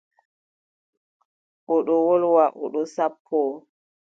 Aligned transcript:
O 1.73 1.75
ɗon 1.85 2.01
wolwa 2.07 2.45
o 2.63 2.65
ɗon 2.73 2.87
sappoo. 2.95 3.53